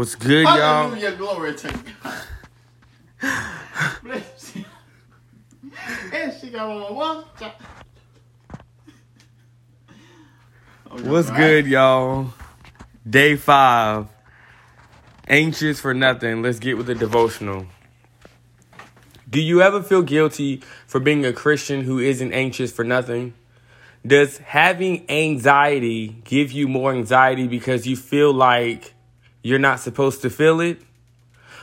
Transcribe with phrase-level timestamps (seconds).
[0.00, 0.88] What's good, y'all?
[0.88, 1.84] Hallelujah, glory to
[3.20, 3.98] God.
[4.02, 4.64] Bless you.
[6.14, 7.24] And she got on one.
[11.02, 12.32] What's good, y'all?
[13.06, 14.06] Day five.
[15.28, 16.40] Anxious for nothing.
[16.40, 17.66] Let's get with the devotional.
[19.28, 23.34] Do you ever feel guilty for being a Christian who isn't anxious for nothing?
[24.06, 28.94] Does having anxiety give you more anxiety because you feel like
[29.42, 30.80] you're not supposed to feel it?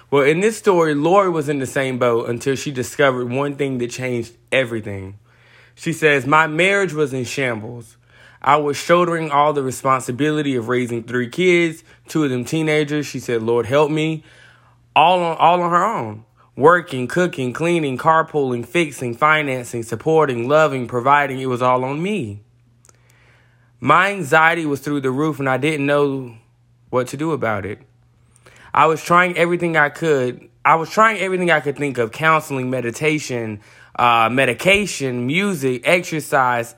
[0.10, 3.78] Well, in this story, Lori was in the same boat until she discovered one thing
[3.80, 5.20] that changed everything.
[5.76, 7.98] She says, My marriage was in shambles.
[8.42, 13.06] I was shouldering all the responsibility of raising three kids, two of them teenagers.
[13.06, 14.24] She said, Lord, help me,
[14.96, 16.24] all on, all on her own.
[16.56, 22.42] Working, cooking, cleaning, carpooling, fixing, financing, supporting, loving, providing, it was all on me.
[23.80, 26.36] My anxiety was through the roof and I didn't know
[26.90, 27.80] what to do about it.
[28.74, 30.50] I was trying everything I could.
[30.64, 33.62] I was trying everything I could think of counseling, meditation,
[33.98, 36.76] uh, medication, music, exercise,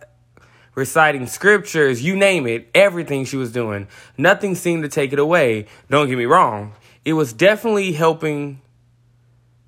[0.76, 3.88] reciting scriptures, you name it, everything she was doing.
[4.18, 5.66] Nothing seemed to take it away.
[5.90, 6.74] Don't get me wrong.
[7.04, 8.62] It was definitely helping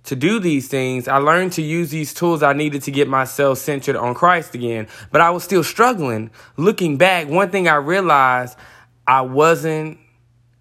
[0.04, 1.08] to do these things.
[1.08, 4.88] I learned to use these tools I needed to get myself centered on Christ again,
[5.12, 6.32] but I was still struggling.
[6.58, 8.58] Looking back, one thing I realized
[9.06, 10.00] I wasn't,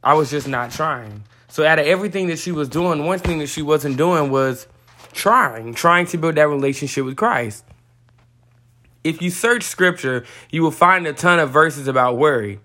[0.03, 1.25] I was just not trying.
[1.48, 4.67] So out of everything that she was doing, one thing that she wasn't doing was
[5.12, 7.65] trying, trying to build that relationship with Christ.
[9.03, 12.61] If you search scripture, you will find a ton of verses about worry.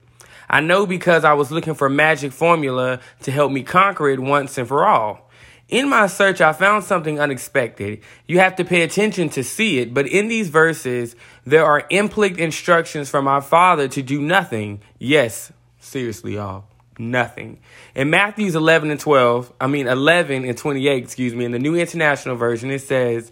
[0.49, 4.57] I know because I was looking for magic formula to help me conquer it once
[4.57, 5.29] and for all.
[5.67, 8.01] In my search, I found something unexpected.
[8.27, 12.37] You have to pay attention to see it, but in these verses, there are implicit
[12.37, 14.81] instructions from our Father to do nothing.
[14.99, 16.65] Yes, seriously, y'all
[16.99, 17.59] nothing.
[17.95, 21.75] In Matthews 11 and 12, I mean 11 and 28, excuse me, in the New
[21.75, 23.31] International Version, it says,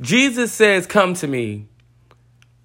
[0.00, 1.68] Jesus says, "Come to me,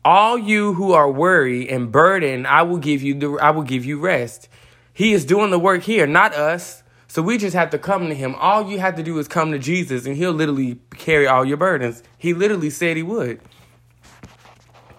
[0.04, 3.86] all you who are worried and burdened, I will give you the I will give
[3.86, 4.50] you rest."
[4.94, 6.84] He is doing the work here, not us.
[7.08, 8.36] So we just have to come to him.
[8.36, 11.58] All you have to do is come to Jesus and he'll literally carry all your
[11.58, 12.04] burdens.
[12.18, 13.42] He literally said he would.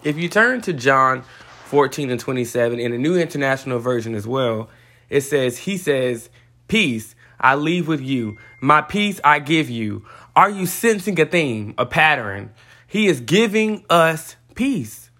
[0.02, 1.22] If you turn to John
[1.66, 4.68] 14 and 27 in the New International Version as well,
[5.10, 6.30] it says, He says,
[6.68, 8.38] Peace I leave with you.
[8.60, 10.04] My peace I give you.
[10.36, 12.52] Are you sensing a theme, a pattern?
[12.86, 15.10] He is giving us peace.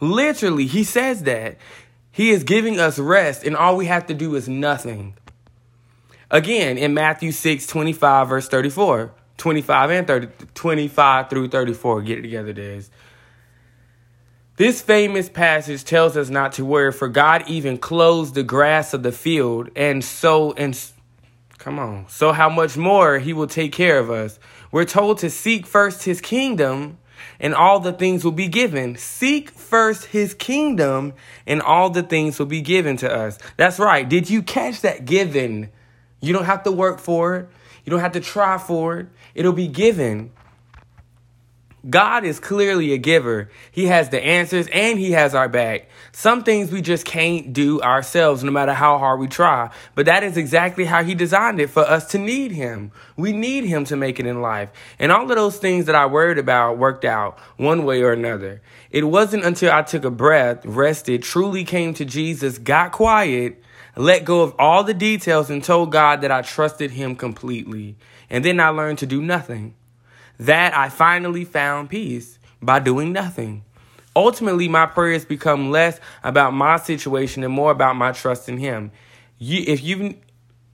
[0.00, 1.56] Literally, He says that.
[2.12, 5.14] He is giving us rest, and all we have to do is nothing.
[6.30, 12.02] Again, in Matthew 6, 25, verse 34, 25 and 30, 25 through 34.
[12.02, 12.84] Get it together, Des.
[14.60, 19.02] This famous passage tells us not to worry, for God even clothes the grass of
[19.02, 20.78] the field, and so and
[21.56, 24.38] come on, so how much more He will take care of us.
[24.70, 26.98] We're told to seek first His kingdom,
[27.40, 28.96] and all the things will be given.
[28.96, 31.14] Seek first His kingdom,
[31.46, 33.38] and all the things will be given to us.
[33.56, 34.06] That's right.
[34.06, 35.06] Did you catch that?
[35.06, 35.70] Given.
[36.20, 37.48] You don't have to work for it.
[37.86, 39.06] You don't have to try for it.
[39.34, 40.32] It'll be given.
[41.88, 43.50] God is clearly a giver.
[43.70, 45.88] He has the answers and He has our back.
[46.12, 49.70] Some things we just can't do ourselves, no matter how hard we try.
[49.94, 52.92] But that is exactly how He designed it for us to need Him.
[53.16, 54.68] We need Him to make it in life.
[54.98, 58.60] And all of those things that I worried about worked out one way or another.
[58.90, 63.62] It wasn't until I took a breath, rested, truly came to Jesus, got quiet,
[63.96, 67.96] let go of all the details, and told God that I trusted Him completely.
[68.28, 69.74] And then I learned to do nothing
[70.40, 73.62] that I finally found peace by doing nothing.
[74.16, 78.90] Ultimately, my prayers become less about my situation and more about my trust in Him.
[79.38, 80.16] You, if you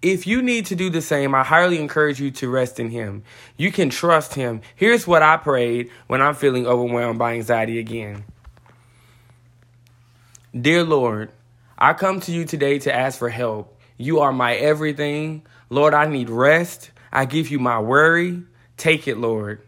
[0.03, 3.25] if you need to do the same, I highly encourage you to rest in Him.
[3.56, 4.60] You can trust Him.
[4.77, 8.25] Here's what I prayed when I'm feeling overwhelmed by anxiety again.
[10.59, 11.33] Dear Lord,
[11.77, 13.77] I come to you today to ask for help.
[13.98, 15.42] You are my everything.
[15.71, 16.92] Lord, I need rest.
[17.13, 18.45] I give you my worry.
[18.77, 19.61] Take it, Lord.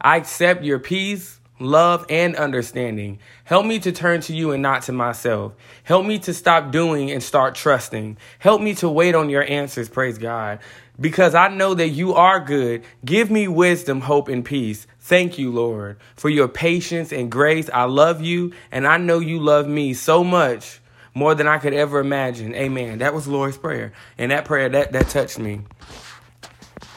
[0.00, 3.18] I accept your peace, love, and understanding.
[3.44, 5.52] Help me to turn to you and not to myself.
[5.84, 8.16] Help me to stop doing and start trusting.
[8.38, 10.58] Help me to wait on your answers, praise God.
[10.98, 12.84] Because I know that you are good.
[13.04, 14.86] Give me wisdom, hope, and peace.
[15.00, 17.70] Thank you, Lord, for your patience and grace.
[17.72, 20.80] I love you, and I know you love me so much
[21.14, 22.54] more than I could ever imagine.
[22.54, 22.98] Amen.
[22.98, 23.92] That was Lord's prayer.
[24.18, 25.60] And that prayer, that, that touched me.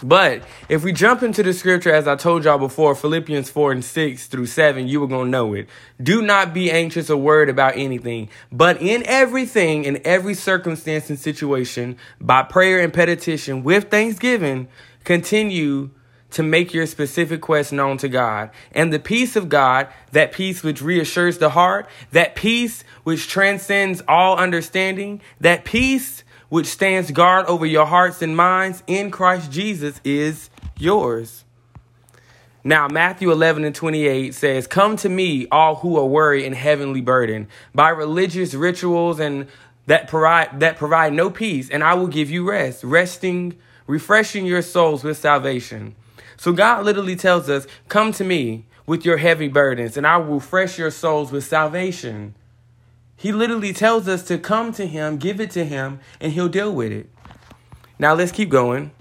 [0.02, 3.86] But if we jump into the scripture, as I told y'all before, Philippians 4 and
[3.86, 5.68] 6 through 7, you were going to know it.
[6.02, 11.20] Do not be anxious or worried about anything, but in everything, in every circumstance and
[11.20, 14.68] situation, by prayer and petition with thanksgiving,
[15.04, 15.90] continue
[16.32, 18.52] to make your specific quest known to God.
[18.72, 24.02] And the peace of God, that peace which reassures the heart, that peace which transcends
[24.08, 30.02] all understanding, that peace which stands guard over your hearts and minds in Christ Jesus
[30.04, 31.46] is yours.
[32.64, 37.02] Now, Matthew 11 and 28 says, Come to me, all who are worried and heavily
[37.02, 39.48] burdened by religious rituals and
[39.86, 43.58] that provide, that provide no peace, and I will give you rest, resting,
[43.88, 45.96] refreshing your souls with salvation.
[46.38, 50.36] So God literally tells us, Come to me with your heavy burdens, and I will
[50.36, 52.36] refresh your souls with salvation.
[53.20, 56.74] He literally tells us to come to him, give it to him, and he'll deal
[56.74, 57.10] with it.
[58.00, 58.92] Now let's keep going.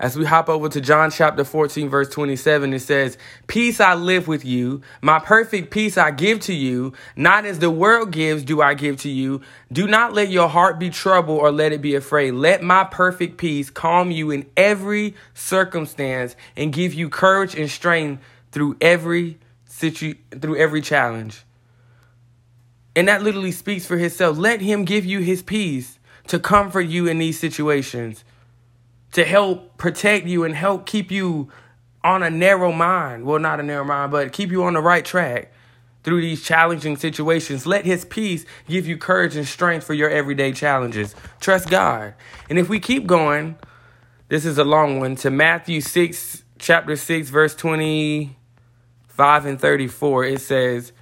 [0.00, 4.26] As we hop over to John chapter 14, verse 27, it says, Peace I live
[4.26, 8.60] with you, my perfect peace I give to you, not as the world gives do
[8.60, 9.42] I give to you.
[9.70, 12.32] Do not let your heart be troubled or let it be afraid.
[12.32, 18.24] Let my perfect peace calm you in every circumstance and give you courage and strength
[18.50, 21.45] through every situ- through every challenge.
[22.96, 24.38] And that literally speaks for himself.
[24.38, 25.98] Let him give you his peace
[26.28, 28.24] to comfort you in these situations,
[29.12, 31.48] to help protect you and help keep you
[32.02, 33.26] on a narrow mind.
[33.26, 35.52] Well, not a narrow mind, but keep you on the right track
[36.04, 37.66] through these challenging situations.
[37.66, 41.14] Let his peace give you courage and strength for your everyday challenges.
[41.40, 42.14] Trust God.
[42.48, 43.56] And if we keep going,
[44.28, 48.36] this is a long one to Matthew 6, chapter 6, verse 25
[49.46, 50.24] and 34.
[50.24, 50.92] It says,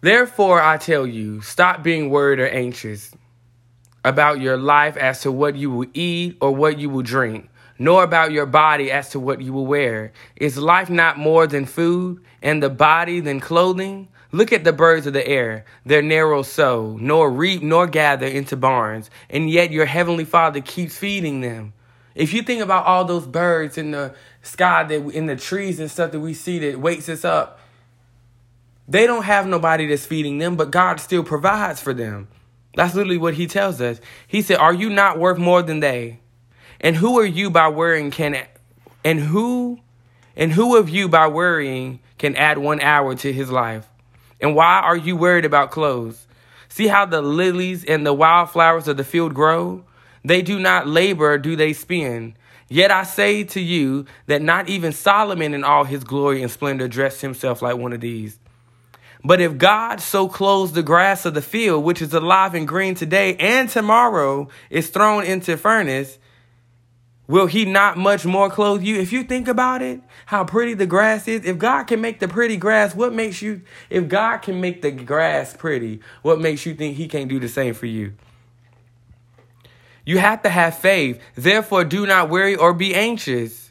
[0.00, 3.12] Therefore, I tell you, stop being worried or anxious
[4.02, 8.02] about your life as to what you will eat or what you will drink, nor
[8.02, 10.12] about your body as to what you will wear.
[10.36, 14.08] Is life not more than food, and the body than clothing?
[14.32, 15.66] Look at the birds of the air.
[15.84, 20.96] Their narrow sow, nor reap nor gather into barns, and yet your heavenly Father keeps
[20.96, 21.74] feeding them.
[22.14, 25.90] If you think about all those birds in the sky that in the trees and
[25.90, 27.60] stuff that we see that wakes us up,
[28.90, 32.26] they don't have nobody that's feeding them, but God still provides for them.
[32.74, 34.00] That's literally what he tells us.
[34.26, 36.18] He said, Are you not worth more than they?
[36.80, 38.44] And who are you by worrying can
[39.04, 39.78] and who
[40.34, 43.86] and who of you by worrying can add one hour to his life?
[44.40, 46.26] And why are you worried about clothes?
[46.68, 49.84] See how the lilies and the wildflowers of the field grow?
[50.24, 52.34] They do not labor, do they spin?
[52.68, 56.88] Yet I say to you that not even Solomon in all his glory and splendor
[56.88, 58.38] dressed himself like one of these.
[59.22, 62.94] But if God so clothes the grass of the field, which is alive and green
[62.94, 66.18] today and tomorrow is thrown into furnace,
[67.26, 68.98] will he not much more clothe you?
[68.98, 72.28] If you think about it, how pretty the grass is, if God can make the
[72.28, 76.74] pretty grass, what makes you, if God can make the grass pretty, what makes you
[76.74, 78.14] think he can't do the same for you?
[80.06, 81.20] You have to have faith.
[81.34, 83.69] Therefore, do not worry or be anxious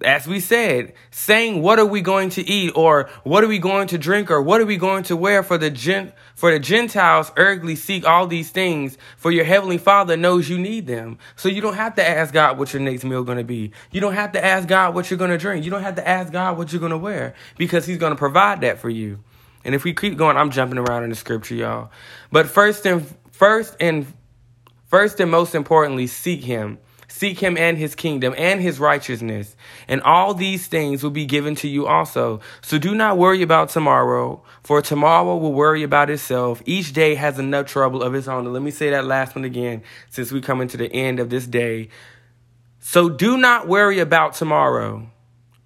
[0.00, 3.88] as we said, saying what are we going to eat or what are we going
[3.88, 7.30] to drink or what are we going to wear for the gen- for the Gentiles
[7.36, 11.18] earthly seek all these things for your heavenly father knows you need them.
[11.36, 13.72] So you don't have to ask God what your next meal going to be.
[13.90, 15.64] You don't have to ask God what you're going to drink.
[15.64, 18.18] You don't have to ask God what you're going to wear because he's going to
[18.18, 19.22] provide that for you.
[19.64, 21.90] And if we keep going, I'm jumping around in the scripture, y'all.
[22.32, 24.12] But first and first and
[24.86, 26.78] first and most importantly, seek him
[27.12, 29.54] Seek him and his kingdom and his righteousness,
[29.86, 32.40] and all these things will be given to you also.
[32.62, 36.62] So do not worry about tomorrow, for tomorrow will worry about itself.
[36.64, 38.46] Each day has enough trouble of its own.
[38.46, 41.28] And let me say that last one again, since we come into the end of
[41.28, 41.90] this day.
[42.80, 45.10] So do not worry about tomorrow,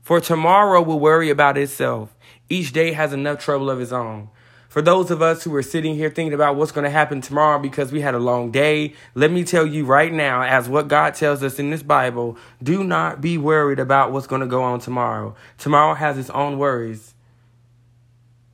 [0.02, 2.14] for tomorrow will worry about itself.
[2.50, 4.30] Each day has enough trouble of its own.
[4.68, 7.58] For those of us who are sitting here thinking about what's going to happen tomorrow
[7.58, 11.14] because we had a long day, let me tell you right now, as what God
[11.14, 14.80] tells us in this Bible, do not be worried about what's going to go on
[14.80, 15.34] tomorrow.
[15.58, 17.14] Tomorrow has its own worries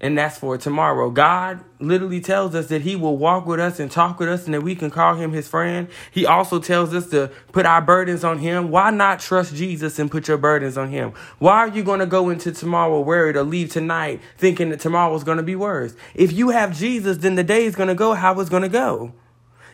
[0.03, 1.11] and that's for tomorrow.
[1.11, 4.53] God literally tells us that He will walk with us and talk with us and
[4.53, 5.87] that we can call Him His friend.
[6.11, 8.71] He also tells us to put our burdens on Him.
[8.73, 11.13] Why not trust Jesus and put your burdens on Him?
[11.39, 15.15] Why are you going to go into tomorrow worried or leave tonight thinking that tomorrow
[15.15, 15.95] is going to be worse?
[16.15, 18.69] If you have Jesus, then the day is going to go how it's going to
[18.69, 19.15] go.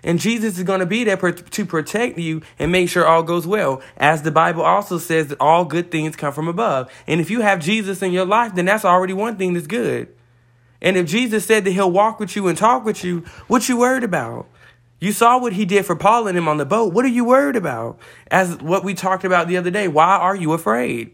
[0.05, 3.47] And Jesus is going to be there to protect you and make sure all goes
[3.47, 3.83] well.
[3.97, 6.93] As the Bible also says that all good things come from above.
[7.07, 10.15] And if you have Jesus in your life, then that's already one thing that's good.
[10.81, 13.79] And if Jesus said that he'll walk with you and talk with you, what you
[13.79, 14.49] worried about?
[15.01, 16.93] You saw what he did for Paul and him on the boat.
[16.93, 17.99] What are you worried about?
[18.31, 21.13] As what we talked about the other day, why are you afraid?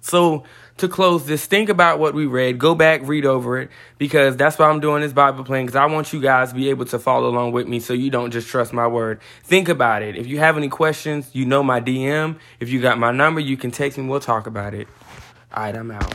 [0.00, 0.44] So,
[0.78, 2.58] to close this, think about what we read.
[2.58, 5.86] Go back, read over it, because that's why I'm doing this Bible plan, because I
[5.86, 8.46] want you guys to be able to follow along with me so you don't just
[8.46, 9.20] trust my word.
[9.42, 10.16] Think about it.
[10.16, 12.38] If you have any questions, you know my DM.
[12.60, 14.06] If you got my number, you can text me.
[14.06, 14.86] We'll talk about it.
[15.52, 16.14] All right, I'm out.